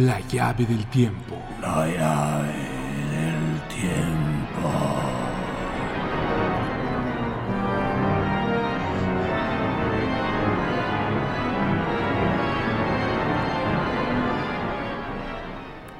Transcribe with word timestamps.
La 0.00 0.18
llave 0.20 0.64
del 0.64 0.86
tiempo. 0.86 1.36
La 1.60 1.86
llave 1.86 2.54
del 3.10 3.60
tiempo. 3.68 4.70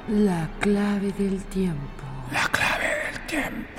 La 0.07 0.49
clave 0.59 1.13
del 1.15 1.43
tiempo. 1.43 2.03
La 2.31 2.47
clave 2.49 2.87
del 3.05 3.25
tiempo. 3.27 3.70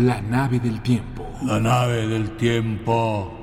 La 0.00 0.22
nave 0.22 0.58
del 0.60 0.80
tiempo. 0.80 1.26
La 1.42 1.60
nave 1.60 2.06
del 2.06 2.34
tiempo. 2.38 3.39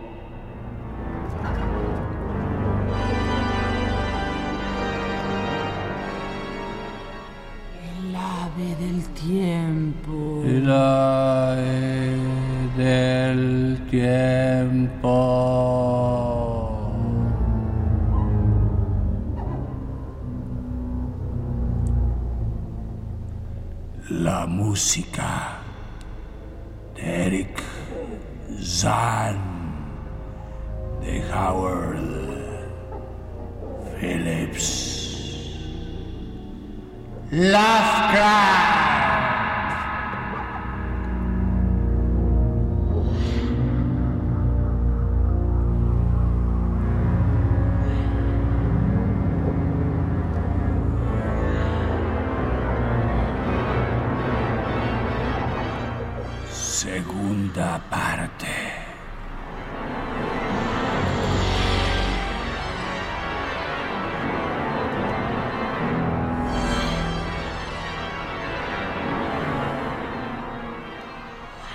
Segunda 56.97 57.77
parte. 57.91 58.47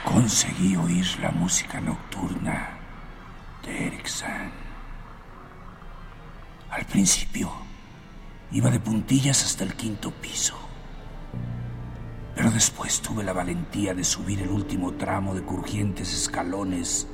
Conseguí 0.02 0.74
oír 0.74 1.06
la 1.20 1.30
música 1.30 1.80
nocturna 1.80 2.70
de 3.64 3.86
Erickson. 3.86 4.50
Al 6.68 6.84
principio 6.86 7.48
iba 8.50 8.70
de 8.70 8.80
puntillas 8.80 9.44
hasta 9.44 9.62
el 9.62 9.74
quinto 9.74 10.10
piso. 10.10 10.61
Pero 12.42 12.54
después 12.54 13.00
tuve 13.00 13.22
la 13.22 13.32
valentía 13.32 13.94
de 13.94 14.02
subir 14.02 14.42
el 14.42 14.48
último 14.48 14.94
tramo 14.94 15.32
de 15.32 15.44
crujientes 15.44 16.12
escalones 16.12 17.06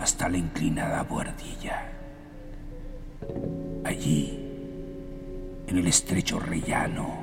hasta 0.00 0.28
la 0.28 0.36
inclinada 0.36 1.04
buhardilla. 1.04 1.92
Allí, 3.84 4.30
en 5.68 5.78
el 5.78 5.86
estrecho 5.86 6.40
rellano, 6.40 7.20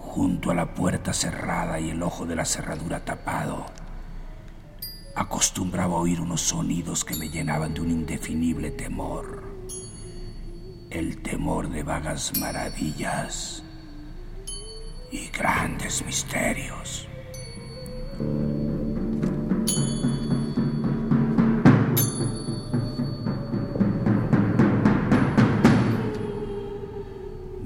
junto 0.00 0.50
a 0.50 0.56
la 0.56 0.74
puerta 0.74 1.12
cerrada 1.12 1.78
y 1.78 1.90
el 1.90 2.02
ojo 2.02 2.26
de 2.26 2.34
la 2.34 2.44
cerradura 2.44 3.04
tapado, 3.04 3.64
acostumbraba 5.14 5.94
a 5.94 6.00
oír 6.00 6.20
unos 6.20 6.40
sonidos 6.40 7.04
que 7.04 7.14
me 7.14 7.28
llenaban 7.28 7.72
de 7.72 7.82
un 7.82 7.92
indefinible 7.92 8.72
temor. 8.72 9.44
El 10.90 11.22
temor 11.22 11.70
de 11.70 11.84
vagas 11.84 12.36
maravillas 12.40 13.63
y 15.14 15.28
grandes 15.28 16.04
misterios. 16.04 17.08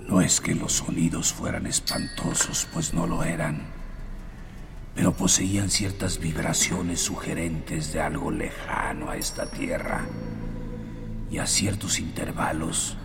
No 0.07 0.21
es 0.21 0.43
que 0.43 0.55
los 0.55 0.75
sonidos 0.75 1.33
fueran 1.33 1.67
espantosos, 1.67 2.69
pues 2.71 2.93
no 2.93 3.07
lo 3.07 3.25
eran, 3.25 3.63
pero 4.95 5.15
poseían 5.15 5.71
ciertas 5.71 6.19
vibraciones 6.19 7.01
sugerentes 7.01 7.95
de 7.95 8.03
algo 8.03 8.31
lejano 8.31 9.09
a 9.09 9.17
esta 9.17 9.51
tierra 9.51 10.05
y 11.31 11.39
a 11.39 11.47
ciertos 11.47 11.99
intervalos 11.99 12.99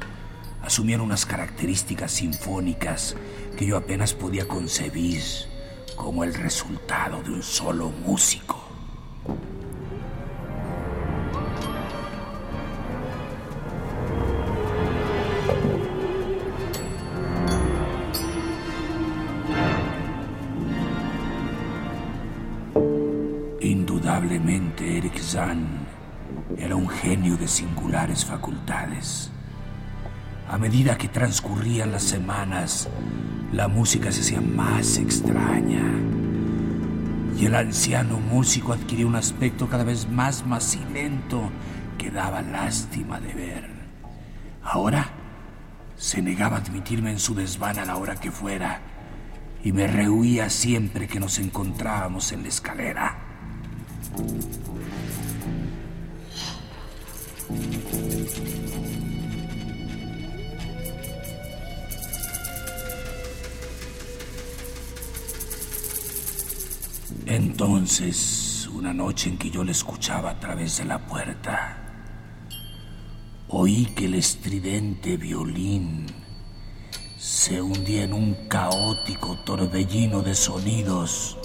asumían 0.64 1.02
unas 1.02 1.26
características 1.26 2.12
sinfónicas 2.12 3.16
que 3.58 3.66
yo 3.66 3.78
apenas 3.78 4.14
podía 4.14 4.48
concebir 4.48 5.22
como 5.96 6.24
el 6.24 6.34
resultado 6.34 7.22
de 7.24 7.32
un 7.32 7.44
solo 7.44 7.90
músico. 8.06 8.60
Indudablemente 23.60 24.98
Eric 24.98 25.20
Zahn 25.20 25.88
era 26.58 26.76
un 26.76 26.90
genio 26.90 27.38
de 27.38 27.48
singulares 27.48 28.26
facultades. 28.26 29.32
A 30.50 30.58
medida 30.58 30.98
que 30.98 31.08
transcurrían 31.08 31.92
las 31.92 32.04
semanas, 32.04 32.90
la 33.54 33.68
música 33.68 34.12
se 34.12 34.22
hacía 34.22 34.42
más 34.42 34.98
extraña. 34.98 35.84
Y 37.38 37.46
el 37.46 37.56
anciano 37.56 38.20
músico 38.20 38.74
adquirió 38.74 39.08
un 39.08 39.16
aspecto 39.16 39.70
cada 39.70 39.84
vez 39.84 40.10
más 40.10 40.46
macilento 40.46 41.50
que 41.98 42.10
daba 42.10 42.42
lástima 42.42 43.20
de 43.20 43.34
ver. 43.34 43.70
Ahora 44.64 45.10
se 45.96 46.22
negaba 46.22 46.58
a 46.58 46.60
admitirme 46.62 47.12
en 47.12 47.20
su 47.20 47.36
desván 47.36 47.78
a 47.78 47.86
la 47.86 47.98
hora 47.98 48.16
que 48.16 48.32
fuera 48.32 48.82
y 49.64 49.72
me 49.72 49.88
rehuía 49.88 50.50
siempre 50.50 51.08
que 51.08 51.20
nos 51.20 51.38
encontrábamos 51.38 52.32
en 52.32 52.44
la 52.44 52.50
escalera. 52.50 53.18
Entonces, 67.34 68.70
una 68.76 68.94
noche 68.94 69.28
en 69.28 69.40
que 69.40 69.50
yo 69.50 69.64
le 69.64 69.72
escuchaba 69.72 70.30
a 70.30 70.40
través 70.40 70.78
de 70.78 70.86
la 70.86 71.00
puerta, 71.08 71.78
oí 73.48 73.88
que 73.96 74.06
el 74.06 74.14
estridente 74.14 75.18
violín 75.18 76.06
se 77.18 77.60
hundía 77.60 78.04
en 78.04 78.14
un 78.14 78.48
caótico 78.48 79.36
torbellino 79.44 80.22
de 80.22 80.36
sonidos. 80.36 81.36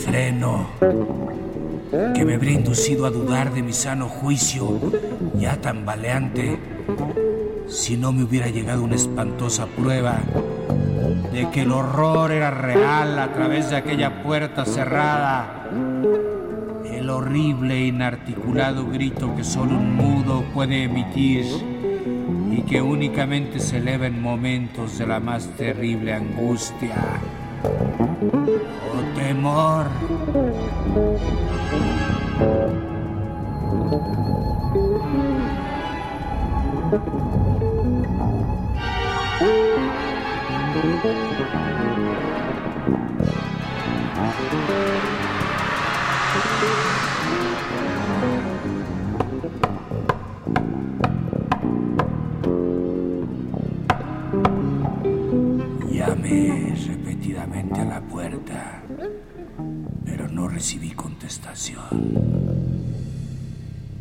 Desenfreno 0.00 0.66
que 2.14 2.24
me 2.24 2.34
habría 2.34 2.54
inducido 2.54 3.04
a 3.04 3.10
dudar 3.10 3.52
de 3.52 3.62
mi 3.62 3.74
sano 3.74 4.08
juicio, 4.08 4.80
ya 5.38 5.60
tambaleante, 5.60 6.58
si 7.68 7.98
no 7.98 8.10
me 8.10 8.24
hubiera 8.24 8.48
llegado 8.48 8.82
una 8.82 8.94
espantosa 8.94 9.66
prueba 9.66 10.20
de 11.32 11.50
que 11.50 11.62
el 11.62 11.72
horror 11.72 12.32
era 12.32 12.50
real 12.50 13.18
a 13.18 13.30
través 13.34 13.68
de 13.68 13.76
aquella 13.76 14.22
puerta 14.22 14.64
cerrada. 14.64 15.68
El 16.90 17.10
horrible 17.10 17.74
e 17.74 17.86
inarticulado 17.88 18.86
grito 18.86 19.36
que 19.36 19.44
solo 19.44 19.76
un 19.76 19.96
mudo 19.96 20.44
puede 20.54 20.84
emitir 20.84 21.44
y 22.50 22.62
que 22.62 22.80
únicamente 22.80 23.60
se 23.60 23.76
eleva 23.76 24.06
en 24.06 24.22
momentos 24.22 24.96
de 24.96 25.06
la 25.06 25.20
más 25.20 25.46
terrible 25.58 26.14
angustia 26.14 27.20
o 28.86 29.14
temor. 29.14 29.86
Llamé 36.90 37.30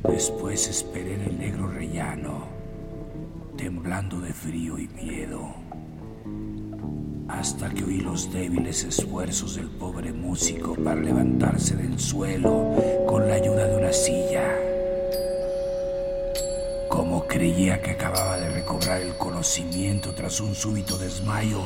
Después 0.03 0.67
esperé 0.67 1.15
en 1.15 1.21
el 1.21 1.39
negro 1.39 1.67
rellano, 1.67 2.47
temblando 3.57 4.19
de 4.19 4.33
frío 4.33 4.77
y 4.77 4.87
miedo, 4.89 5.55
hasta 7.27 7.69
que 7.69 7.83
oí 7.83 8.01
los 8.01 8.31
débiles 8.31 8.83
esfuerzos 8.83 9.55
del 9.55 9.69
pobre 9.69 10.13
músico 10.13 10.75
para 10.75 11.01
levantarse 11.01 11.75
del 11.75 11.99
suelo 11.99 12.75
con 13.07 13.27
la 13.27 13.35
ayuda 13.35 13.67
de 13.67 13.77
una 13.77 13.93
silla. 13.93 14.43
Como 16.89 17.25
creía 17.27 17.81
que 17.81 17.91
acababa 17.91 18.37
de 18.37 18.49
recobrar 18.49 19.01
el 19.01 19.15
conocimiento 19.15 20.13
tras 20.13 20.41
un 20.41 20.53
súbito 20.53 20.97
desmayo, 20.97 21.61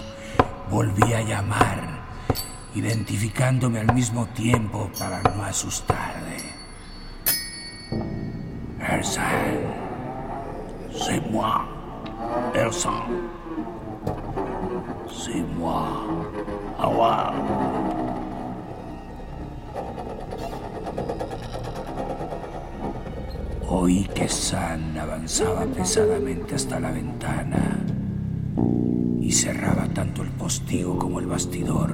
volví 0.69 1.13
a 1.13 1.21
llamar, 1.21 2.03
identificándome 2.75 3.79
al 3.79 3.93
mismo 3.93 4.27
tiempo 4.27 4.91
para 4.97 5.21
no 5.23 5.43
asustarle. 5.43 6.12
Elsa, 9.03 9.21
c'est 10.94 11.29
moi, 11.29 11.65
Elsa. 12.55 12.89
C'est 15.11 15.44
moi, 15.59 15.89
Awa. 16.79 17.33
Oí 23.67 24.07
que 24.15 24.29
San 24.29 24.97
avanzaba 24.97 25.65
pesadamente 25.65 26.56
hasta 26.56 26.79
la 26.79 26.91
ventana 26.91 27.77
y 29.19 29.29
cerraba 29.33 29.85
tanto 29.94 30.21
el 30.23 30.29
postigo 30.29 30.97
como 30.97 31.19
el 31.19 31.25
bastidor, 31.25 31.91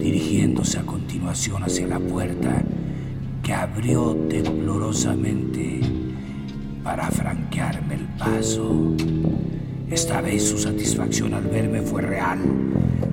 dirigiéndose 0.00 0.80
a 0.80 0.82
continuación 0.82 1.62
hacia 1.62 1.86
la 1.86 2.00
puerta 2.00 2.60
abrió 3.52 4.14
temblorosamente 4.28 5.80
para 6.82 7.10
franquearme 7.10 7.94
el 7.94 8.06
paso. 8.18 8.94
Esta 9.90 10.20
vez 10.20 10.48
su 10.48 10.58
satisfacción 10.58 11.34
al 11.34 11.44
verme 11.44 11.82
fue 11.82 12.02
real, 12.02 12.38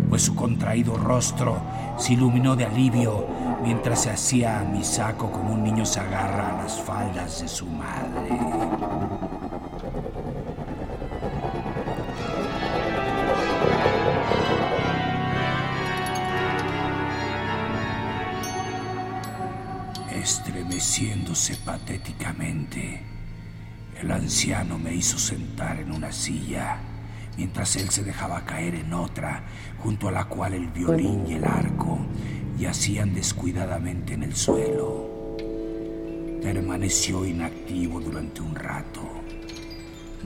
pues 0.10 0.22
su 0.22 0.36
contraído 0.36 0.96
rostro 0.96 1.60
se 1.98 2.14
iluminó 2.14 2.56
de 2.56 2.66
alivio 2.66 3.26
mientras 3.64 4.04
se 4.04 4.12
hacía 4.12 4.60
a 4.60 4.64
mi 4.64 4.84
saco 4.84 5.32
como 5.32 5.54
un 5.54 5.64
niño 5.64 5.86
se 5.86 6.00
agarra 6.00 6.54
a 6.54 6.64
las 6.64 6.80
faldas 6.80 7.42
de 7.42 7.48
su 7.48 7.66
madre. 7.66 8.30
El 24.02 24.12
anciano 24.12 24.78
me 24.78 24.94
hizo 24.94 25.18
sentar 25.18 25.80
en 25.80 25.92
una 25.92 26.12
silla, 26.12 26.78
mientras 27.36 27.76
él 27.76 27.90
se 27.90 28.04
dejaba 28.04 28.46
caer 28.46 28.76
en 28.76 28.94
otra, 28.94 29.44
junto 29.80 30.08
a 30.08 30.12
la 30.12 30.26
cual 30.26 30.54
el 30.54 30.68
violín 30.68 31.26
y 31.28 31.34
el 31.34 31.46
arco 31.46 31.98
yacían 32.58 33.14
descuidadamente 33.14 34.14
en 34.14 34.24
el 34.24 34.36
suelo. 34.36 35.36
Permaneció 36.42 37.26
inactivo 37.26 38.00
durante 38.00 38.42
un 38.42 38.56
rato, 38.56 39.02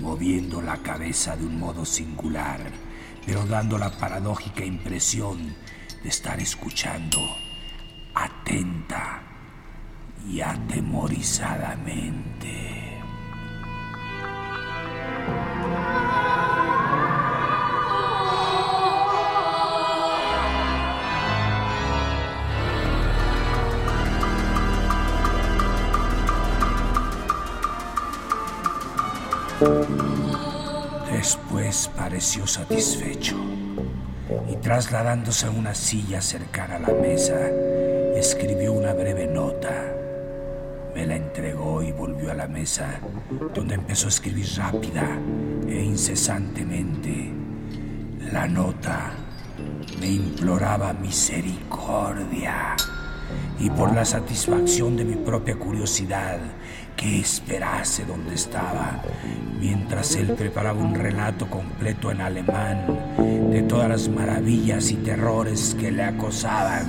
moviendo 0.02 0.62
la 0.62 0.78
cabeza 0.78 1.36
de 1.38 1.46
un 1.46 1.60
modo 1.60 1.86
singular, 1.86 2.60
pero 3.26 3.46
dando 3.46 3.78
la 3.78 3.92
paradójica 3.92 4.66
impresión 4.66 5.56
de 6.04 6.10
estar 6.10 6.40
escuchando 6.40 7.20
atenta 8.14 9.22
y 10.28 10.42
atemorizadamente. 10.42 12.71
Satisfecho 32.22 33.36
y 34.48 34.56
trasladándose 34.58 35.48
a 35.48 35.50
una 35.50 35.74
silla 35.74 36.22
cercana 36.22 36.76
a 36.76 36.80
la 36.80 36.94
mesa, 36.94 37.50
escribió 38.16 38.74
una 38.74 38.94
breve 38.94 39.26
nota. 39.26 39.92
Me 40.94 41.08
la 41.08 41.16
entregó 41.16 41.82
y 41.82 41.92
volvió 41.92 42.30
a 42.30 42.36
la 42.36 42.48
mesa, 42.48 43.00
donde 43.56 43.74
empezó 43.74 44.06
a 44.06 44.10
escribir 44.10 44.46
rápida 44.56 45.18
e 45.68 45.84
incesantemente. 45.84 47.34
La 48.32 48.48
nota 48.48 49.13
me 50.00 50.08
imploraba 50.08 50.94
misericordia 50.94 52.75
y 53.60 53.72
por 53.72 53.96
la 53.96 54.06
satisfacción 54.06 54.96
de 54.96 55.06
mi 55.06 55.16
propia 55.16 55.56
curiosidad 55.56 56.38
que 57.01 57.20
esperase 57.20 58.05
donde 58.05 58.36
estaba, 58.36 59.01
mientras 59.60 60.15
él 60.15 60.27
preparaba 60.38 60.79
un 60.79 60.93
relato 60.93 61.50
completo 61.50 62.12
en 62.12 62.22
alemán 62.22 62.86
de 63.50 63.63
todas 63.63 63.89
las 63.89 64.08
maravillas 64.08 64.91
y 64.91 64.96
terrores 64.98 65.75
que 65.79 65.91
le 65.91 66.03
acosaban. 66.03 66.86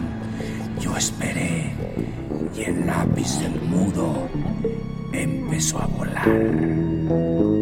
Yo 0.78 0.95
esperé 0.97 1.73
y 2.54 2.61
el 2.62 2.87
lápiz 2.87 3.40
del 3.40 3.59
mudo 3.62 4.28
empezó 5.14 5.81
a 5.81 5.87
volar. 5.87 7.62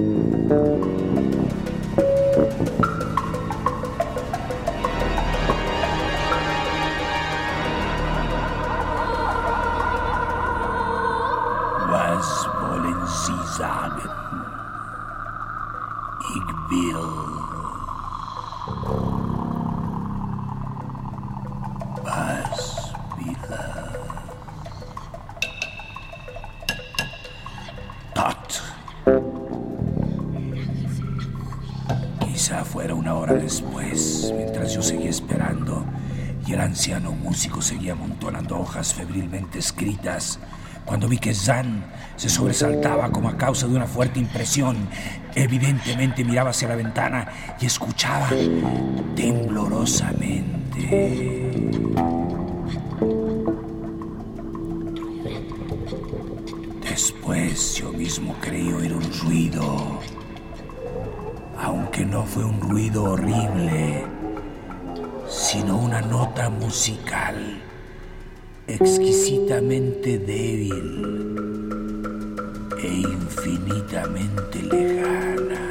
Después, 33.51 34.33
mientras 34.37 34.73
yo 34.73 34.81
seguía 34.81 35.11
esperando 35.11 35.85
y 36.47 36.53
el 36.53 36.61
anciano 36.61 37.11
músico 37.11 37.61
seguía 37.61 37.95
amontonando 37.95 38.61
hojas 38.61 38.95
febrilmente 38.95 39.59
escritas, 39.59 40.39
cuando 40.85 41.09
vi 41.09 41.19
que 41.19 41.35
Zan 41.35 41.85
se 42.15 42.29
sobresaltaba 42.29 43.11
como 43.11 43.29
a 43.29 43.37
causa 43.37 43.67
de 43.67 43.75
una 43.75 43.89
fuerte 43.89 44.21
impresión. 44.21 44.77
Evidentemente 45.35 46.25
miraba 46.25 46.51
hacia 46.51 46.69
la 46.69 46.77
ventana 46.77 47.27
y 47.61 47.67
escuchaba 47.67 48.29
temblorosamente. 49.17 51.51
Después 56.89 57.75
yo 57.75 57.93
mismo 57.93 58.37
creí 58.41 58.73
oír 58.73 58.95
un 58.95 59.13
ruido, 59.25 59.99
aunque 61.63 62.05
no 62.05 62.25
fue 62.25 62.45
un 62.45 62.61
ruido 62.61 63.05
horrible, 63.05 64.05
sino 65.29 65.77
una 65.77 66.01
nota 66.01 66.49
musical 66.49 67.61
exquisitamente 68.67 70.19
débil 70.19 71.27
e 72.83 72.89
infinitamente 72.89 74.63
lejana, 74.63 75.69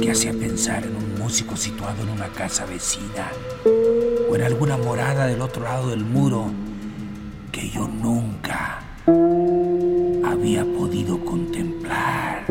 que 0.00 0.10
hacía 0.10 0.32
pensar 0.32 0.84
en 0.84 0.94
un 0.94 1.18
músico 1.18 1.56
situado 1.56 2.02
en 2.02 2.10
una 2.10 2.28
casa 2.28 2.64
vecina 2.64 3.32
o 4.30 4.36
en 4.36 4.42
alguna 4.42 4.76
morada 4.76 5.26
del 5.26 5.40
otro 5.40 5.64
lado 5.64 5.90
del 5.90 6.04
muro 6.04 6.52
que 7.50 7.70
yo 7.70 7.88
nunca 7.88 8.82
había 10.24 10.64
podido 10.64 11.24
contemplar. 11.24 12.44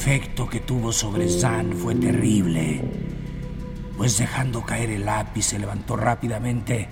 Efecto 0.00 0.48
que 0.48 0.60
tuvo 0.60 0.92
sobre 0.92 1.28
Zan 1.28 1.74
fue 1.74 1.94
terrible, 1.94 2.82
pues 3.98 4.16
dejando 4.16 4.64
caer 4.64 4.88
el 4.88 5.04
lápiz 5.04 5.42
se 5.42 5.58
levantó 5.58 5.94
rápidamente, 5.94 6.88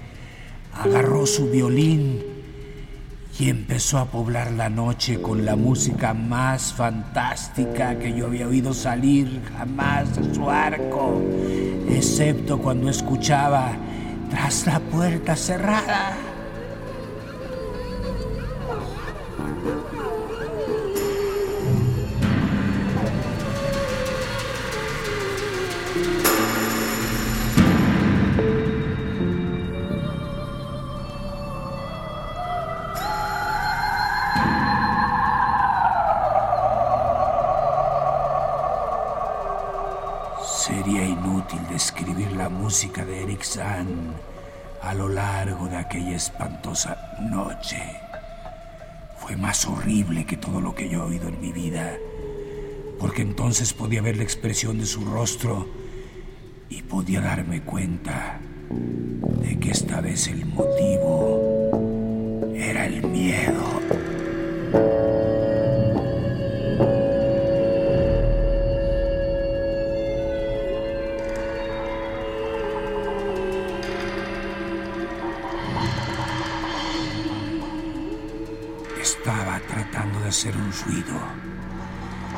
agarró 0.75 1.25
su 1.25 1.49
violín 1.49 2.23
y 3.39 3.49
empezó 3.49 3.97
a 3.97 4.05
poblar 4.05 4.53
la 4.53 4.69
noche 4.69 5.23
con 5.23 5.47
la 5.47 5.57
música 5.57 6.13
más 6.13 6.75
fantástica 6.75 7.99
que 7.99 8.13
yo 8.13 8.27
había 8.27 8.47
oído 8.47 8.75
salir 8.75 9.41
jamás 9.57 10.15
de 10.15 10.35
su 10.35 10.51
arco, 10.51 11.23
excepto 11.89 12.59
cuando 12.59 12.91
escuchaba 12.91 13.73
tras 14.29 14.67
la 14.67 14.81
puerta 14.81 15.35
cerrada. 15.35 16.28
A 44.83 44.95
lo 44.95 45.09
largo 45.09 45.69
de 45.69 45.77
aquella 45.77 46.17
espantosa 46.17 47.17
noche. 47.21 47.81
Fue 49.19 49.37
más 49.37 49.67
horrible 49.67 50.27
que 50.27 50.37
todo 50.37 50.61
lo 50.61 50.75
que 50.75 50.89
yo 50.89 51.05
he 51.05 51.11
oído 51.11 51.29
en 51.29 51.41
mi 51.41 51.53
vida, 51.53 51.97
porque 52.99 53.23
entonces 53.23 53.73
podía 53.73 54.03
ver 54.03 54.17
la 54.17 54.25
expresión 54.25 54.79
de 54.79 54.87
su 54.87 55.05
rostro 55.05 55.69
y 56.69 56.83
podía 56.83 57.21
darme 57.21 57.63
cuenta 57.63 58.41
de 58.71 59.59
que 59.59 59.71
esta 59.71 60.01
vez 60.01 60.27
el 60.27 60.45
motivo 60.45 61.71
era 62.57 62.87
el 62.87 63.07
miedo. 63.07 65.08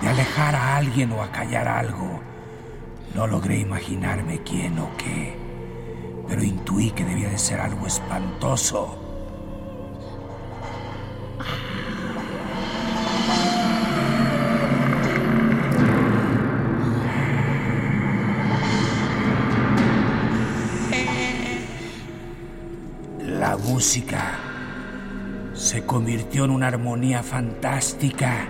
De 0.00 0.08
alejar 0.08 0.54
a 0.54 0.76
alguien 0.76 1.10
o 1.12 1.22
acallar 1.22 1.66
algo. 1.66 2.20
No 3.14 3.26
logré 3.26 3.58
imaginarme 3.58 4.40
quién 4.44 4.78
o 4.78 4.88
qué, 4.96 5.36
pero 6.28 6.42
intuí 6.44 6.92
que 6.92 7.04
debía 7.04 7.28
de 7.28 7.38
ser 7.38 7.60
algo 7.60 7.86
espantoso. 7.86 8.96
La 23.18 23.56
música 23.56 24.39
se 25.70 25.84
convirtió 25.84 26.46
en 26.46 26.50
una 26.50 26.66
armonía 26.66 27.22
fantástica, 27.22 28.48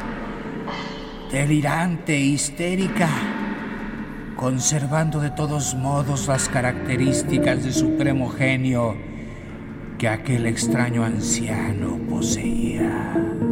delirante 1.31 2.15
e 2.15 2.21
histérica, 2.21 3.11
conservando 4.37 5.21
de 5.21 5.29
todos 5.29 5.75
modos 5.75 6.29
las 6.29 6.49
características 6.49 7.63
de 7.63 7.73
supremo 7.73 8.31
genio 8.31 8.97
que 9.99 10.09
aquel 10.09 10.47
extraño 10.47 11.05
anciano 11.05 11.99
poseía. 12.09 13.50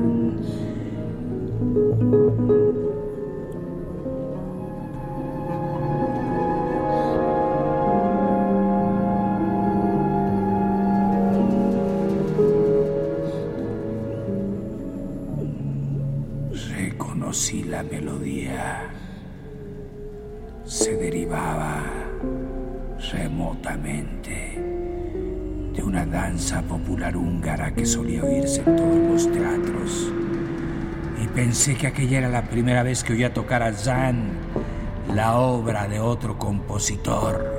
Reconocí 16.98 17.62
la 17.62 17.84
melodía. 17.84 18.90
Se 20.64 20.96
derivaba 20.96 21.84
remotamente 23.12 24.60
de 25.74 25.80
una 25.80 26.04
danza 26.04 26.60
popular 26.62 27.16
húngara 27.16 27.72
que 27.72 27.86
solía 27.86 28.24
oírse 28.24 28.62
en 28.66 28.76
todos 28.76 28.96
los 28.96 29.32
teatros. 29.32 30.12
Y 31.22 31.28
pensé 31.28 31.76
que 31.76 31.86
aquella 31.86 32.18
era 32.18 32.28
la 32.30 32.48
primera 32.48 32.82
vez 32.82 33.04
que 33.04 33.12
oía 33.12 33.32
tocar 33.32 33.62
a 33.62 33.72
Zan, 33.72 34.30
la 35.14 35.38
obra 35.38 35.86
de 35.86 36.00
otro 36.00 36.36
compositor. 36.36 37.57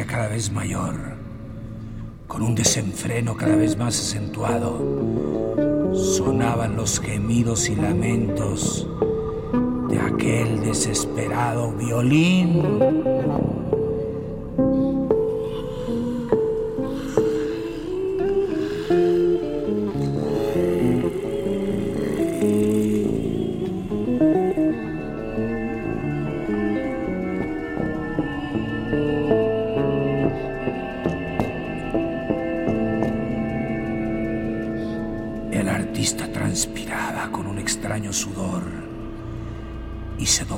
Cada 0.00 0.28
vez 0.28 0.50
mayor, 0.50 0.94
con 2.26 2.42
un 2.42 2.54
desenfreno 2.54 3.36
cada 3.36 3.56
vez 3.56 3.76
más 3.76 3.98
acentuado, 4.00 4.78
sonaban 5.94 6.76
los 6.76 6.98
gemidos 6.98 7.68
y 7.68 7.76
lamentos 7.76 8.88
de 9.90 9.98
aquel 10.00 10.62
desesperado 10.62 11.72
violín. 11.72 13.11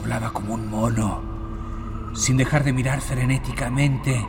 Doblaba 0.04 0.34
como 0.34 0.52
un 0.52 0.68
mono, 0.68 1.22
sin 2.14 2.36
dejar 2.36 2.62
de 2.62 2.74
mirar 2.74 3.00
frenéticamente 3.00 4.22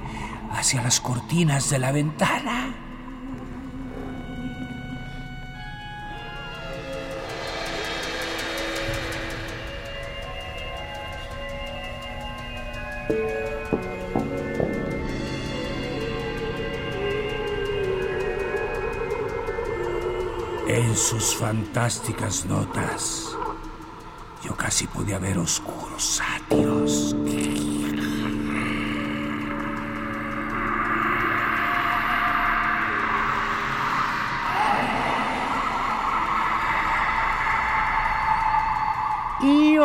hacia 0.51 0.81
las 0.81 1.01
cortinas 1.01 1.69
de 1.69 1.79
la 1.79 1.91
ventana. 1.91 2.73
En 20.69 20.95
sus 20.95 21.35
fantásticas 21.35 22.45
notas, 22.45 23.24
Casi 24.75 24.87
podía 24.87 25.19
ver 25.19 25.37
oscuros 25.37 26.03
sátiros. 26.03 27.15
Y 39.41 39.77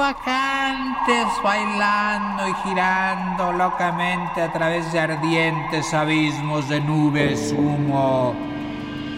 bailando 1.44 2.48
y 2.48 2.54
girando 2.64 3.52
locamente 3.52 4.42
a 4.42 4.52
través 4.52 4.92
de 4.92 4.98
ardientes 4.98 5.94
abismos 5.94 6.68
de 6.68 6.80
nubes, 6.80 7.54
humo 7.56 8.34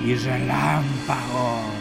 y 0.04 0.16
relámpagos. 0.16 1.72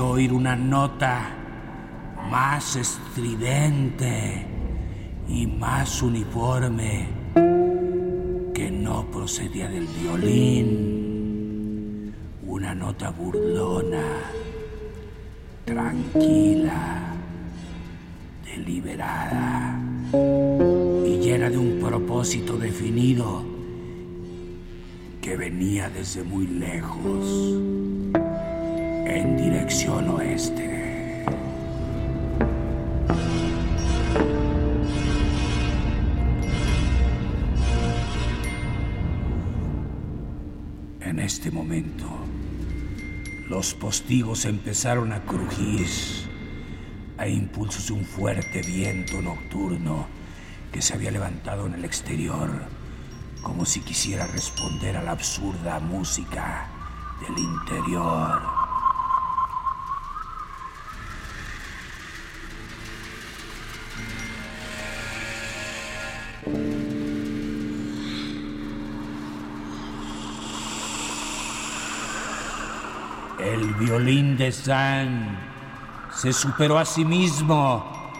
Oír 0.00 0.32
una 0.32 0.56
nota 0.56 1.28
más 2.30 2.76
estridente 2.76 4.46
y 5.28 5.46
más 5.46 6.02
uniforme 6.02 7.06
que 8.54 8.70
no 8.70 9.10
procedía 9.10 9.68
del 9.68 9.86
violín. 9.86 11.12
Una 12.46 12.74
nota 12.74 13.10
burlona, 13.10 14.04
tranquila, 15.64 17.14
deliberada 18.44 19.78
y 20.12 21.18
llena 21.18 21.48
de 21.50 21.58
un 21.58 21.80
propósito 21.80 22.56
definido 22.56 23.42
que 25.20 25.36
venía 25.36 25.88
desde 25.88 26.24
muy 26.24 26.46
lejos, 26.46 27.54
en 29.06 29.36
dirección 29.36 30.08
oeste. 30.10 31.24
En 41.00 41.18
este 41.18 41.50
momento, 41.50 42.08
los 43.48 43.74
postigos 43.74 44.44
empezaron 44.44 45.12
a 45.12 45.22
crujir 45.24 45.86
a 47.18 47.28
impulsos 47.28 47.88
de 47.88 47.92
un 47.92 48.04
fuerte 48.04 48.62
viento 48.62 49.20
nocturno 49.20 50.06
que 50.72 50.80
se 50.80 50.94
había 50.94 51.10
levantado 51.10 51.66
en 51.66 51.74
el 51.74 51.84
exterior, 51.84 52.50
como 53.42 53.66
si 53.66 53.80
quisiera 53.80 54.26
responder 54.26 54.96
a 54.96 55.02
la 55.02 55.10
absurda 55.12 55.78
música 55.80 56.68
del 57.20 57.38
interior. 57.38 58.51
El 73.72 73.86
violín 73.86 74.36
de 74.36 74.52
San 74.52 75.38
se 76.14 76.32
superó 76.34 76.78
a 76.78 76.84
sí 76.84 77.06
mismo, 77.06 78.12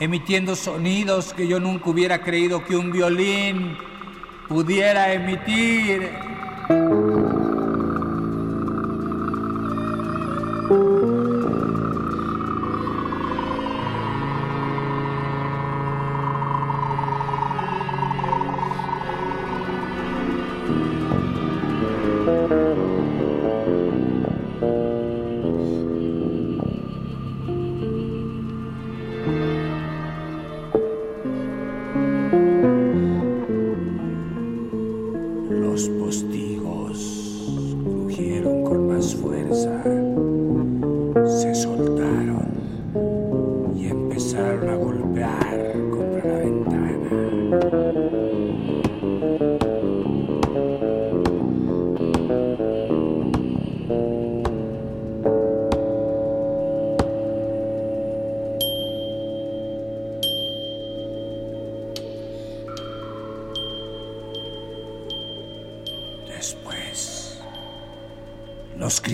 emitiendo 0.00 0.56
sonidos 0.56 1.34
que 1.34 1.46
yo 1.46 1.60
nunca 1.60 1.90
hubiera 1.90 2.22
creído 2.22 2.64
que 2.64 2.76
un 2.76 2.90
violín 2.90 3.76
pudiera 4.48 5.12
emitir. 5.12 6.12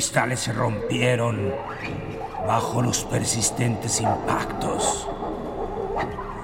Cristales 0.02 0.40
se 0.40 0.52
rompieron 0.52 1.54
bajo 2.44 2.82
los 2.82 3.04
persistentes 3.04 4.00
impactos 4.00 5.06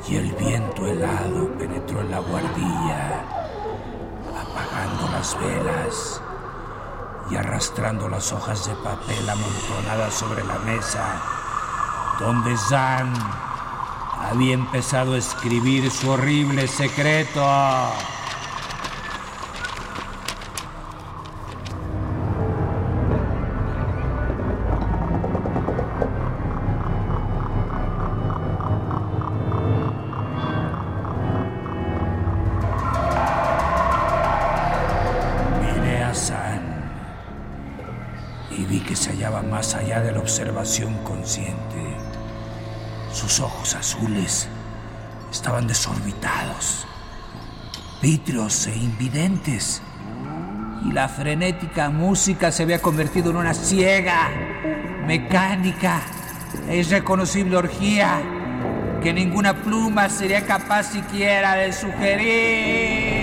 y 0.08 0.14
el 0.14 0.30
viento 0.34 0.86
helado 0.86 1.48
penetró 1.58 2.00
en 2.02 2.10
la 2.12 2.20
guardilla, 2.20 3.24
apagando 4.30 5.08
las 5.10 5.36
velas 5.40 6.22
y 7.32 7.34
arrastrando 7.34 8.08
las 8.08 8.30
hojas 8.30 8.64
de 8.64 8.76
papel 8.76 9.28
amontonadas 9.28 10.14
sobre 10.14 10.44
la 10.44 10.60
mesa, 10.60 11.20
donde 12.20 12.56
Zan 12.56 13.12
había 14.30 14.54
empezado 14.54 15.14
a 15.14 15.18
escribir 15.18 15.90
su 15.90 16.10
horrible 16.10 16.68
secreto. 16.68 17.44
Y 38.58 38.64
vi 38.64 38.80
que 38.80 38.96
se 38.96 39.10
hallaba 39.10 39.42
más 39.42 39.74
allá 39.74 40.00
de 40.00 40.12
la 40.12 40.18
observación 40.18 40.94
consciente. 41.04 41.96
Sus 43.12 43.40
ojos 43.40 43.74
azules 43.74 44.48
estaban 45.30 45.66
desorbitados, 45.66 46.86
vítreos 48.02 48.66
e 48.66 48.76
invidentes, 48.76 49.80
y 50.84 50.92
la 50.92 51.08
frenética 51.08 51.88
música 51.90 52.50
se 52.50 52.64
había 52.64 52.80
convertido 52.80 53.30
en 53.30 53.36
una 53.36 53.54
ciega, 53.54 54.28
mecánica 55.06 56.00
e 56.68 56.78
irreconocible 56.78 57.56
orgía 57.56 58.20
que 59.02 59.12
ninguna 59.12 59.54
pluma 59.54 60.08
sería 60.08 60.44
capaz 60.44 60.84
siquiera 60.84 61.54
de 61.54 61.72
sugerir. 61.72 63.17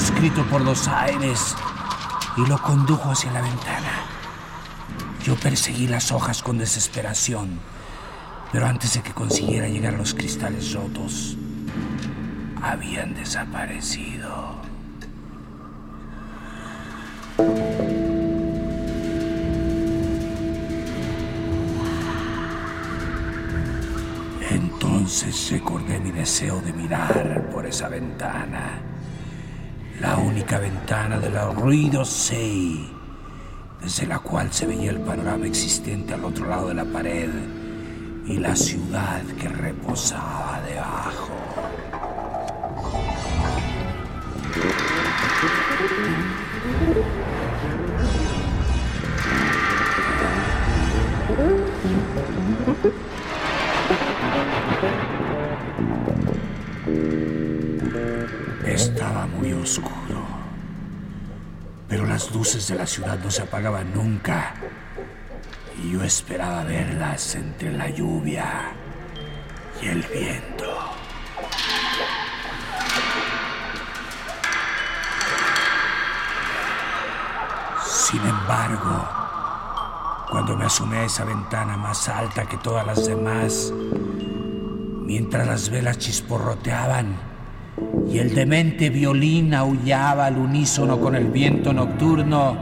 Manuscrito 0.00 0.46
por 0.46 0.62
los 0.62 0.88
aires 0.88 1.54
y 2.38 2.46
lo 2.48 2.56
condujo 2.62 3.10
hacia 3.10 3.30
la 3.32 3.42
ventana. 3.42 4.06
Yo 5.22 5.36
perseguí 5.36 5.88
las 5.88 6.10
hojas 6.10 6.42
con 6.42 6.56
desesperación, 6.56 7.60
pero 8.50 8.66
antes 8.66 8.94
de 8.94 9.02
que 9.02 9.12
consiguiera 9.12 9.68
llegar 9.68 9.94
a 9.94 9.98
los 9.98 10.14
cristales 10.14 10.72
rotos, 10.72 11.36
habían 12.62 13.12
desaparecido. 13.12 14.62
Entonces 24.50 25.50
recordé 25.50 26.00
mi 26.00 26.10
deseo 26.10 26.58
de 26.62 26.72
mirar 26.72 27.50
por 27.52 27.66
esa 27.66 27.88
ventana. 27.90 28.89
La 30.00 30.16
única 30.16 30.58
ventana 30.58 31.18
de 31.18 31.28
la 31.28 31.50
ruido 31.50 32.06
Sei, 32.06 32.88
desde 33.82 34.06
la 34.06 34.18
cual 34.18 34.50
se 34.50 34.66
veía 34.66 34.90
el 34.90 35.00
panorama 35.00 35.46
existente 35.46 36.14
al 36.14 36.24
otro 36.24 36.46
lado 36.46 36.68
de 36.68 36.74
la 36.74 36.86
pared 36.86 37.28
y 38.26 38.38
la 38.38 38.56
ciudad 38.56 39.22
que 39.38 39.48
reposaba 39.48 40.62
debajo. 40.66 41.28
Estaba 58.64 59.26
muy 59.26 59.52
oscuro, 59.52 60.24
pero 61.88 62.06
las 62.06 62.34
luces 62.34 62.68
de 62.68 62.76
la 62.76 62.86
ciudad 62.86 63.18
no 63.18 63.30
se 63.30 63.42
apagaban 63.42 63.92
nunca 63.92 64.54
y 65.82 65.92
yo 65.92 66.02
esperaba 66.02 66.64
verlas 66.64 67.34
entre 67.34 67.72
la 67.72 67.90
lluvia 67.90 68.72
y 69.82 69.88
el 69.88 70.02
viento. 70.04 70.90
Sin 77.86 78.20
embargo, 78.20 79.08
cuando 80.30 80.56
me 80.56 80.64
asomé 80.64 80.98
a 80.98 81.04
esa 81.04 81.24
ventana 81.24 81.76
más 81.76 82.08
alta 82.08 82.46
que 82.46 82.56
todas 82.56 82.86
las 82.86 83.04
demás, 83.06 83.72
mientras 85.10 85.44
las 85.44 85.70
velas 85.70 85.98
chisporroteaban 85.98 87.16
y 88.08 88.18
el 88.18 88.32
demente 88.32 88.90
violín 88.90 89.54
aullaba 89.54 90.26
al 90.26 90.38
unísono 90.38 91.00
con 91.00 91.16
el 91.16 91.24
viento 91.32 91.72
nocturno, 91.72 92.56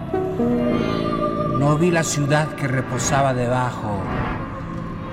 no 1.58 1.76
vi 1.76 1.90
la 1.90 2.02
ciudad 2.02 2.54
que 2.54 2.66
reposaba 2.66 3.34
debajo, 3.34 4.00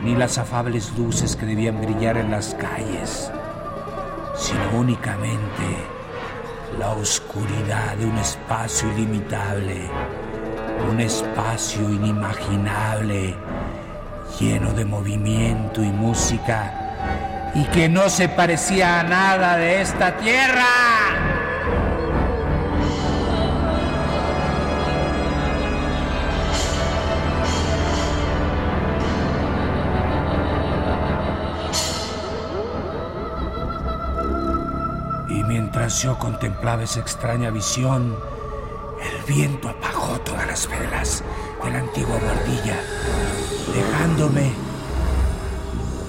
ni 0.01 0.15
las 0.15 0.37
afables 0.37 0.97
luces 0.97 1.35
que 1.35 1.45
debían 1.45 1.81
brillar 1.81 2.15
en 2.15 2.31
las 2.31 2.55
calles, 2.55 3.29
sino 4.37 4.79
únicamente 4.79 5.67
la 6.79 6.91
oscuridad 6.91 7.97
de 7.97 8.05
un 8.05 8.17
espacio 8.17 8.89
ilimitable, 8.93 9.89
un 10.89 11.01
espacio 11.01 11.81
inimaginable, 11.89 13.35
lleno 14.39 14.71
de 14.71 14.85
movimiento 14.85 15.83
y 15.83 15.91
música, 15.91 16.84
y 17.55 17.63
que 17.65 17.87
no 17.87 18.09
se 18.09 18.27
parecía 18.27 18.99
a 18.99 19.03
nada 19.03 19.55
de 19.55 19.81
esta 19.81 20.17
tierra. 20.17 20.65
Y 35.29 35.43
mientras 35.45 36.03
yo 36.03 36.19
contemplaba 36.19 36.83
esa 36.83 36.99
extraña 36.99 37.51
visión, 37.51 38.17
el 39.01 39.33
viento 39.33 39.69
apagó 39.69 40.19
todas 40.19 40.45
las 40.45 40.69
velas 40.69 41.23
de 41.63 41.71
la 41.71 41.79
antigua 41.79 42.17
guardilla, 42.19 42.75
dejándome 43.73 44.64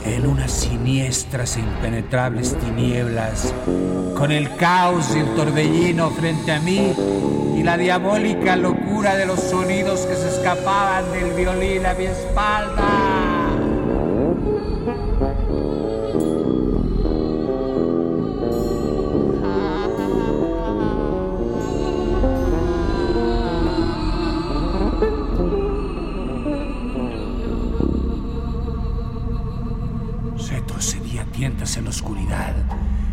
en 0.06 0.26
unas 0.26 0.52
siniestras 0.52 1.56
e 1.56 1.60
impenetrables 1.60 2.56
tinieblas, 2.58 3.52
con 4.16 4.30
el 4.32 4.54
caos 4.56 5.14
y 5.14 5.18
el 5.18 5.34
torbellino 5.34 6.10
frente 6.10 6.52
a 6.52 6.60
mí 6.60 6.94
y 7.56 7.62
la 7.62 7.76
diabólica 7.76 8.56
locura 8.56 9.16
de 9.16 9.26
los 9.26 9.40
sonidos 9.40 10.00
que 10.00 10.14
se 10.14 10.28
escapaban 10.28 11.10
del 11.12 11.32
violín 11.32 11.86
a 11.86 11.94
mi 11.94 12.04
espalda. 12.04 13.05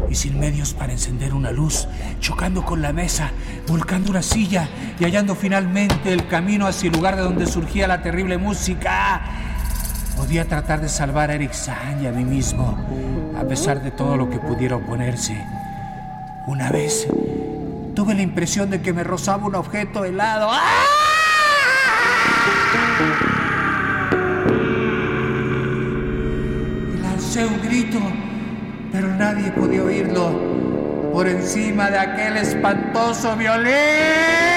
Y 0.10 0.16
sin 0.16 0.40
medios 0.40 0.74
para 0.74 0.94
encender 0.94 1.34
una 1.34 1.52
luz, 1.52 1.88
chocando 2.20 2.64
con 2.64 2.82
la 2.82 2.94
mesa, 2.94 3.32
volcando 3.68 4.12
una 4.12 4.22
silla 4.22 4.70
y 5.00 5.04
hallando 5.04 5.36
finalmente 5.36 6.12
el 6.12 6.28
camino 6.28 6.68
hacia 6.68 6.90
el 6.90 6.96
lugar 6.96 7.16
de 7.16 7.24
donde 7.24 7.46
surgía 7.46 7.88
la 7.88 8.02
terrible 8.02 8.38
música. 8.38 9.22
Podía 10.18 10.48
tratar 10.48 10.82
de 10.82 10.90
salvar 10.90 11.32
a 11.32 11.36
Eric 11.36 11.54
San 11.54 12.04
y 12.04 12.08
a 12.08 12.12
mí 12.12 12.24
mismo, 12.24 12.78
a 13.38 13.44
pesar 13.44 13.82
de 13.82 13.92
todo 13.92 14.16
lo 14.16 14.30
que 14.30 14.38
pudiera 14.38 14.76
oponerse. 14.76 15.44
Una 16.46 16.70
vez 16.72 17.08
tuve 17.96 18.14
la 18.14 18.22
impresión 18.22 18.70
de 18.70 18.82
que 18.82 18.94
me 18.94 19.04
rozaba 19.04 19.46
un 19.46 19.56
objeto 19.56 20.06
helado. 20.06 20.50
¡Ah! 20.52 20.60
Y 26.94 26.98
lancé 27.02 27.46
un 27.46 27.62
grito, 27.62 28.00
pero 28.94 29.08
nadie 29.08 29.52
podía 29.52 29.84
oírlo 29.84 31.10
por 31.12 31.28
encima 31.28 31.90
de 31.90 31.98
aquel 31.98 32.38
espantoso 32.38 33.36
violín. 33.36 34.53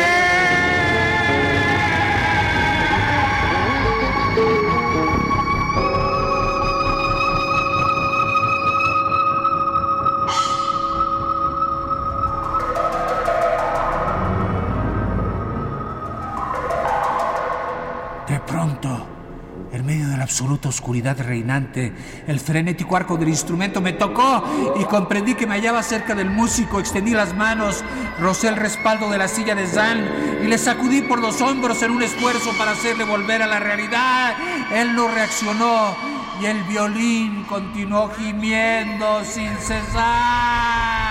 Absoluta 20.36 20.68
oscuridad 20.68 21.18
reinante, 21.18 21.94
el 22.26 22.38
frenético 22.40 22.94
arco 22.94 23.16
del 23.16 23.30
instrumento 23.30 23.80
me 23.80 23.94
tocó 23.94 24.44
y 24.78 24.84
comprendí 24.84 25.34
que 25.34 25.46
me 25.46 25.54
hallaba 25.54 25.82
cerca 25.82 26.14
del 26.14 26.28
músico. 26.28 26.78
Extendí 26.78 27.12
las 27.12 27.34
manos, 27.34 27.82
rocé 28.20 28.48
el 28.48 28.56
respaldo 28.56 29.08
de 29.08 29.16
la 29.16 29.28
silla 29.28 29.54
de 29.54 29.66
Zan 29.66 30.06
y 30.44 30.46
le 30.46 30.58
sacudí 30.58 31.00
por 31.00 31.20
los 31.20 31.40
hombros 31.40 31.82
en 31.82 31.92
un 31.92 32.02
esfuerzo 32.02 32.50
para 32.58 32.72
hacerle 32.72 33.04
volver 33.04 33.40
a 33.40 33.46
la 33.46 33.60
realidad. 33.60 34.34
Él 34.74 34.94
no 34.94 35.08
reaccionó 35.08 35.96
y 36.38 36.44
el 36.44 36.62
violín 36.64 37.44
continuó 37.44 38.10
gimiendo 38.10 39.24
sin 39.24 39.56
cesar. 39.56 41.05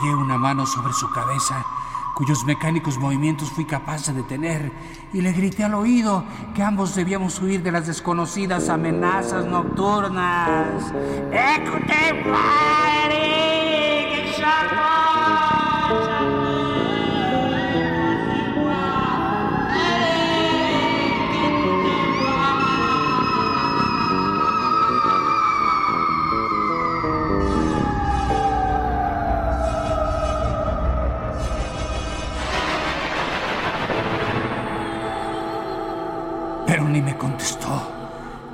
Apoyé 0.00 0.14
una 0.14 0.38
mano 0.38 0.64
sobre 0.64 0.94
su 0.94 1.10
cabeza, 1.10 1.62
cuyos 2.14 2.42
mecánicos 2.46 2.96
movimientos 2.96 3.50
fui 3.50 3.66
capaz 3.66 4.06
de 4.06 4.14
detener, 4.14 4.72
y 5.12 5.20
le 5.20 5.30
grité 5.30 5.64
al 5.64 5.74
oído 5.74 6.24
que 6.54 6.62
ambos 6.62 6.94
debíamos 6.94 7.38
huir 7.38 7.62
de 7.62 7.70
las 7.70 7.86
desconocidas 7.86 8.70
amenazas 8.70 9.44
nocturnas. 9.44 10.90
¡Écoutez, 11.30 12.14
Eric! 13.04 13.30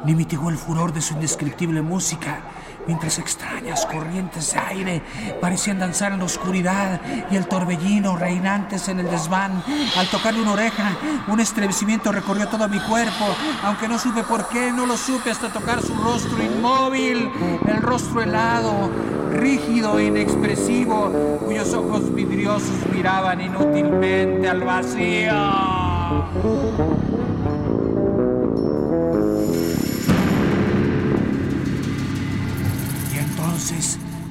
Ni 0.06 0.14
mitigó 0.14 0.48
el 0.50 0.56
furor 0.56 0.92
de 0.92 1.02
su 1.02 1.14
indescriptible 1.14 1.82
música, 1.82 2.38
mientras 2.86 3.18
extrañas 3.18 3.84
corrientes 3.86 4.52
de 4.52 4.60
aire 4.60 5.02
parecían 5.40 5.80
danzar 5.80 6.12
en 6.12 6.20
la 6.20 6.26
oscuridad 6.26 7.00
y 7.28 7.34
el 7.34 7.48
torbellino 7.48 8.16
reinantes 8.16 8.86
en 8.88 9.00
el 9.00 9.10
desván. 9.10 9.64
Al 9.96 10.06
tocarle 10.06 10.40
una 10.42 10.52
oreja, 10.52 10.96
un 11.26 11.40
estremecimiento 11.40 12.12
recorrió 12.12 12.46
todo 12.46 12.68
mi 12.68 12.78
cuerpo, 12.78 13.26
aunque 13.64 13.88
no 13.88 13.98
supe 13.98 14.22
por 14.22 14.48
qué, 14.48 14.70
no 14.70 14.86
lo 14.86 14.96
supe 14.96 15.32
hasta 15.32 15.52
tocar 15.52 15.82
su 15.82 15.94
rostro 15.96 16.40
inmóvil, 16.40 17.28
el 17.66 17.82
rostro 17.82 18.22
helado, 18.22 18.88
rígido 19.32 19.98
e 19.98 20.04
inexpresivo, 20.04 21.40
cuyos 21.44 21.74
ojos 21.74 22.14
vidriosos 22.14 22.86
miraban 22.94 23.40
inútilmente 23.40 24.48
al 24.48 24.60
vacío. 24.62 25.34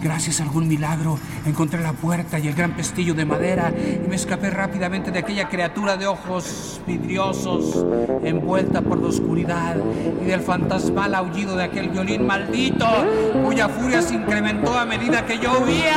Gracias 0.02 0.40
a 0.40 0.44
algún 0.44 0.68
milagro, 0.68 1.18
encontré 1.46 1.82
la 1.82 1.94
puerta 1.94 2.40
y 2.40 2.48
el 2.48 2.54
gran 2.54 2.76
pestillo 2.76 3.14
de 3.14 3.26
madera 3.26 3.72
y 3.72 4.08
me 4.08 4.16
escapé 4.16 4.50
rápidamente 4.50 5.12
de 5.12 5.20
aquella 5.20 5.50
criatura 5.50 5.98
de 5.98 6.08
ojos 6.08 6.80
vidriosos, 6.88 7.86
envuelta 8.24 8.82
por 8.82 9.02
la 9.02 9.08
oscuridad 9.08 9.76
y 10.22 10.26
del 10.26 10.42
fantasmal 10.42 11.16
aullido 11.16 11.56
de 11.56 11.64
aquel 11.64 11.90
violín 11.90 12.26
maldito, 12.26 12.88
cuya 13.44 13.68
furia 13.68 14.02
se 14.02 14.16
incrementó 14.16 14.78
a 14.78 14.86
medida 14.86 15.26
que 15.26 15.38
yo 15.40 15.60
huía. 15.60 15.96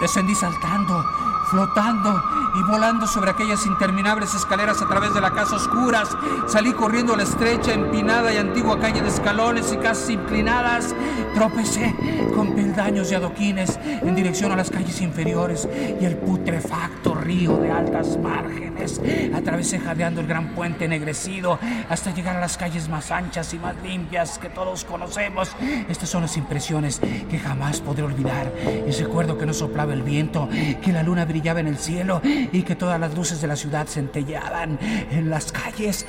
Descendí 0.00 0.34
saltando, 0.34 1.04
flotando 1.48 2.22
y 2.54 2.62
volando 2.62 3.06
sobre 3.06 3.30
aquellas 3.30 3.64
interminables 3.66 4.34
escaleras 4.34 4.80
a 4.82 4.88
través 4.88 5.14
de 5.14 5.20
la 5.20 5.32
casa 5.32 5.56
oscuras. 5.56 6.08
Salí 6.46 6.72
corriendo 6.72 7.16
la 7.16 7.22
estrecha, 7.22 7.72
empinada 7.72 8.32
y 8.32 8.36
antigua 8.36 8.78
calle 8.80 9.02
de 9.02 9.08
escalones 9.08 9.72
y 9.72 9.76
casas 9.76 10.10
inclinadas. 10.10 10.94
Tropecé 11.34 11.94
con 12.34 12.54
peldaños 12.54 13.10
y 13.12 13.14
adoquines 13.14 13.78
en 13.84 14.14
dirección 14.14 14.52
a 14.52 14.56
las 14.56 14.70
calles 14.70 15.00
inferiores 15.00 15.68
y 16.00 16.04
el 16.04 16.16
putrefacto 16.16 17.14
río 17.14 17.56
de 17.58 17.70
altas 17.70 18.18
márgenes. 18.18 19.00
Atravesé 19.34 19.78
jadeando 19.78 20.20
el 20.20 20.26
gran 20.26 20.54
puente 20.54 20.86
ennegrecido 20.86 21.58
hasta 21.88 22.12
llegar 22.12 22.36
a 22.36 22.40
las 22.40 22.56
calles 22.56 22.88
más 22.88 23.10
anchas 23.10 23.52
y 23.54 23.58
más 23.58 23.74
limpias 23.82 24.38
que 24.38 24.48
todos 24.48 24.84
conocemos. 24.84 25.50
Estas 25.88 26.08
son 26.08 26.22
las 26.22 26.36
impresiones 26.36 27.00
que 27.30 27.38
jamás 27.38 27.80
podré 27.80 28.02
olvidar. 28.02 28.52
Y 28.86 28.90
recuerdo 28.92 29.38
que 29.38 29.46
no 29.46 29.52
soplaba 29.52 29.92
el 29.92 30.02
viento, 30.02 30.48
que 30.82 30.92
la 30.92 31.02
luna 31.02 31.24
brillaba 31.24 31.60
en 31.60 31.68
el 31.68 31.78
cielo 31.78 32.20
y 32.52 32.62
que 32.62 32.74
todas 32.74 33.00
las 33.00 33.14
luces 33.14 33.40
de 33.40 33.48
la 33.48 33.56
ciudad 33.56 33.86
centellaban 33.86 34.78
en 35.10 35.30
las 35.30 35.52
calles. 35.52 36.04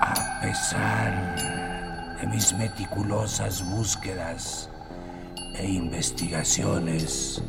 A 0.00 0.40
pesar 0.40 2.16
de 2.20 2.26
mis 2.26 2.52
meticulosas 2.54 3.64
búsquedas 3.64 4.70
e 5.56 5.66
investigaciones, 5.66 7.42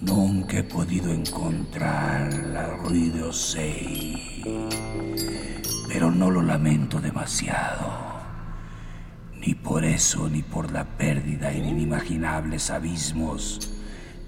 nunca 0.00 0.58
he 0.58 0.64
podido 0.64 1.12
encontrar 1.12 2.32
la 2.32 2.78
de 2.88 3.22
Ossey. 3.22 5.39
Pero 5.92 6.12
no 6.12 6.30
lo 6.30 6.40
lamento 6.40 7.00
demasiado. 7.00 7.90
Ni 9.34 9.56
por 9.56 9.84
eso, 9.84 10.28
ni 10.28 10.40
por 10.40 10.70
la 10.70 10.84
pérdida 10.84 11.50
en 11.50 11.64
inimaginables 11.64 12.70
abismos 12.70 13.72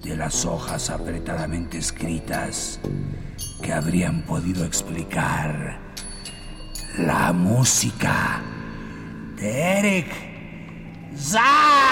de 0.03 0.16
las 0.16 0.44
hojas 0.44 0.90
apretadamente 0.90 1.79
escritas 1.79 2.81
que 3.62 3.72
habrían 3.72 4.22
podido 4.22 4.64
explicar 4.64 5.79
la 6.98 7.33
música 7.33 8.42
de 9.37 9.79
Eric 9.79 10.12
Zah. 11.16 11.91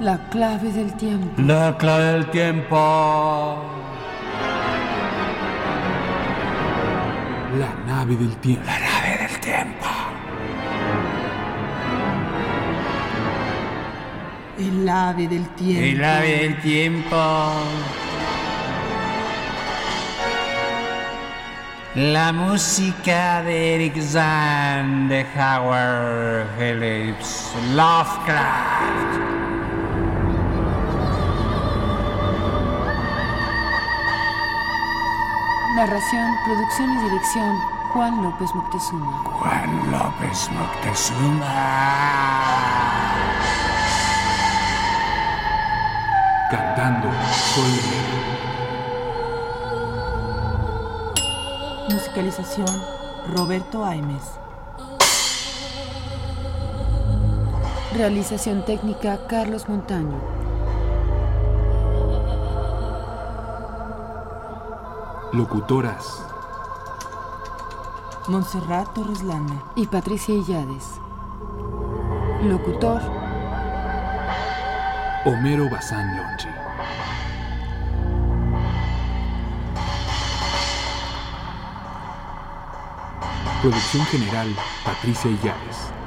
La 0.00 0.16
clave 0.30 0.72
del 0.72 0.94
tiempo. 0.94 1.42
La 1.42 1.76
clave 1.76 2.12
del 2.12 2.30
tiempo. 2.30 2.74
La 7.58 7.74
nave 7.86 8.16
del 8.16 8.34
tiempo. 8.36 8.64
La 8.64 8.78
nave 8.78 9.18
del 9.18 9.40
tiempo. 9.40 9.86
El 14.58 14.88
ave 14.88 15.28
del 15.28 15.48
tiempo. 15.50 15.84
El 15.84 16.04
ave 16.04 16.38
del 16.38 16.60
tiempo. 16.62 17.52
La 21.94 22.32
música 22.32 23.42
de 23.42 23.74
Eric 23.74 24.00
Zahn 24.00 25.08
de 25.08 25.26
Howard 25.36 26.46
Phillips 26.56 27.52
Lovecraft. 27.74 29.29
Narración, 35.80 36.36
producción 36.44 36.92
y 36.92 37.04
dirección, 37.04 37.56
Juan 37.94 38.22
López 38.22 38.54
Moctezuma. 38.54 39.24
Juan 39.24 39.90
López 39.90 40.50
Moctezuma. 40.50 41.46
Cantando 46.50 47.08
Sol 47.32 47.64
Musicalización, 51.88 52.66
Roberto 53.34 53.82
Aimes. 53.82 54.38
Realización 57.94 58.66
técnica, 58.66 59.18
Carlos 59.28 59.66
Montaño. 59.66 60.39
Locutoras. 65.32 66.24
Montserrat 68.26 68.92
Torres 68.92 69.22
Landa. 69.22 69.62
Y 69.76 69.86
Patricia 69.86 70.34
Illades. 70.34 71.00
Locutor, 72.42 73.00
Homero 75.24 75.70
Bazán 75.70 76.16
Lonchi. 76.16 76.48
Producción 83.62 84.04
general 84.06 84.48
Patricia 84.84 85.30
Illares. 85.30 85.99